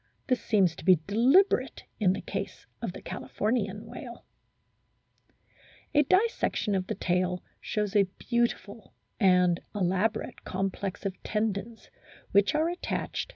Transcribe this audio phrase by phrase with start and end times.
[0.25, 4.25] This seems to be deliberate in the case of the Californian whale.
[4.25, 5.99] (See p.
[5.99, 11.91] 170.) A dissection of the tail shows a beautiful and elaborate complex of tendons,
[12.31, 12.99] which are attached to * Dr.
[12.99, 13.29] MURIE (Proc.